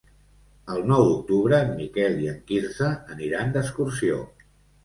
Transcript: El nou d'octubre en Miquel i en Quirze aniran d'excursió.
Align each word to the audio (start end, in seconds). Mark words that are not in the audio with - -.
El 0.75 0.79
nou 0.91 1.03
d'octubre 1.09 1.59
en 1.65 1.69
Miquel 1.81 2.17
i 2.23 2.31
en 2.31 2.39
Quirze 2.49 2.89
aniran 3.17 3.55
d'excursió. 3.59 4.21